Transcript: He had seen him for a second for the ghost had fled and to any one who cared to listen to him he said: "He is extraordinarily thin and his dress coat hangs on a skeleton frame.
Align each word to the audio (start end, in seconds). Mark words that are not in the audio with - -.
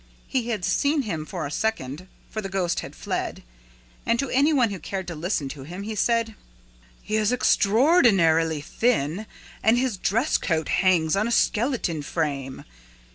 He 0.27 0.49
had 0.49 0.65
seen 0.65 1.03
him 1.03 1.27
for 1.27 1.45
a 1.45 1.51
second 1.51 2.07
for 2.27 2.41
the 2.41 2.49
ghost 2.49 2.79
had 2.79 2.95
fled 2.95 3.43
and 4.03 4.17
to 4.17 4.31
any 4.31 4.51
one 4.51 4.71
who 4.71 4.79
cared 4.79 5.05
to 5.09 5.13
listen 5.13 5.47
to 5.49 5.61
him 5.61 5.83
he 5.83 5.93
said: 5.93 6.33
"He 7.03 7.17
is 7.17 7.31
extraordinarily 7.31 8.61
thin 8.61 9.27
and 9.61 9.77
his 9.77 9.97
dress 9.97 10.39
coat 10.39 10.69
hangs 10.69 11.15
on 11.15 11.27
a 11.27 11.31
skeleton 11.31 12.01
frame. 12.01 12.65